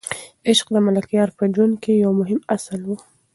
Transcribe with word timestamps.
عشق 0.47 0.67
د 0.73 0.77
ملکیار 0.87 1.29
په 1.37 1.43
ژوند 1.53 1.73
کې 1.83 1.93
یو 2.03 2.11
مهم 2.19 2.39
اصل 2.55 2.79
و. 2.85 2.89